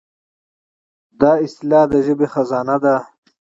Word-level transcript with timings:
دا 1.19 1.31
اصطلاحات 1.45 1.89
د 1.91 1.95
ژبې 2.05 2.27
خزانه 2.33 2.75
ده. 2.83 2.95